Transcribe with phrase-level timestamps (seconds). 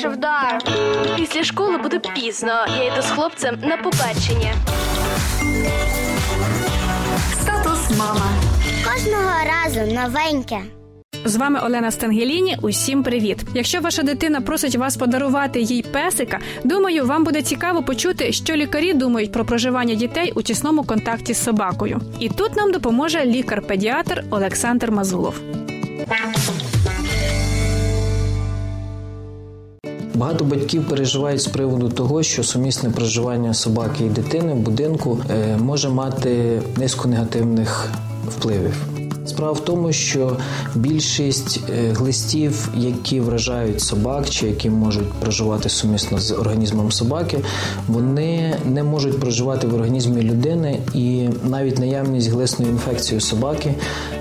[0.00, 0.58] Саша, вдар.
[1.16, 2.52] Після школи буде пізно.
[2.78, 4.54] Я йду з хлопцем на побачення.
[7.32, 8.30] Статус мама.
[8.84, 10.60] Кожного разу новеньке.
[11.24, 12.56] З вами Олена Стангеліні.
[12.62, 13.38] Усім привіт!
[13.54, 18.92] Якщо ваша дитина просить вас подарувати їй песика, думаю, вам буде цікаво почути, що лікарі
[18.92, 22.00] думають про проживання дітей у тісному контакті з собакою.
[22.18, 25.40] І тут нам допоможе лікар-педіатр Олександр Мазулов.
[30.20, 35.56] Багато батьків переживають з приводу того, що сумісне проживання собаки і дитини в будинку е,
[35.56, 37.90] може мати низку негативних
[38.28, 38.99] впливів.
[39.30, 40.36] Справа в тому, що
[40.74, 47.38] більшість е, глистів, які вражають собак чи які можуть проживати сумісно з організмом собаки,
[47.88, 53.74] вони не можуть проживати в організмі людини, і навіть наявність глисної інфекції у собаки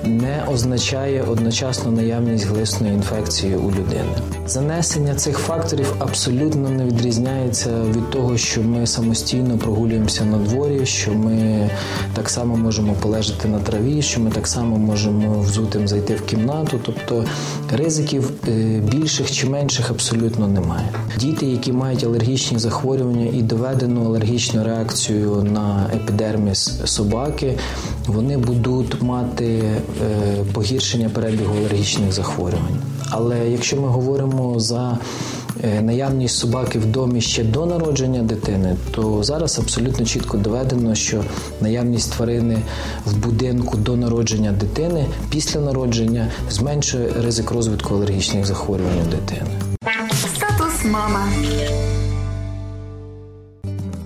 [0.06, 4.16] не означає одночасно наявність глисної інфекції у людини.
[4.48, 11.14] Занесення цих факторів абсолютно не відрізняється від того, що ми самостійно прогулюємося на дворі, що
[11.14, 11.70] ми
[12.14, 14.99] так само можемо полежати на траві, що ми так само можемо
[15.42, 16.80] взутим зайти в кімнату.
[16.86, 17.26] Тобто
[17.78, 18.52] ризиків е,
[18.92, 20.90] більших чи менших абсолютно немає.
[21.20, 27.58] Діти, які мають алергічні захворювання і доведену алергічну реакцію на епідерміс собаки,
[28.08, 29.82] вони будуть мати е,
[30.54, 32.82] погіршення перебігу алергічних захворювань.
[33.10, 34.98] Але якщо ми говоримо за
[35.82, 41.24] наявність собаки в домі ще до народження дитини, то зараз абсолютно чітко доведено, що
[41.62, 42.58] наявність тварини
[43.06, 49.52] в будинку до народження дитини після народження зменшує ризик розвитку алергічних захворювань у дитини.
[50.36, 51.28] Статус мама.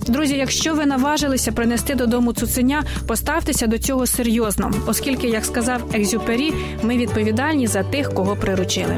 [0.07, 6.53] Друзі, якщо ви наважилися принести додому цуценя, поставтеся до цього серйозно, оскільки, як сказав Екзюпері,
[6.83, 8.97] ми відповідальні за тих, кого приручили.